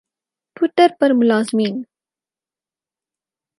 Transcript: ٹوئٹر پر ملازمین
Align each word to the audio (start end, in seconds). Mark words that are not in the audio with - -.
ٹوئٹر 0.55 0.89
پر 0.99 1.09
ملازمین 1.19 1.75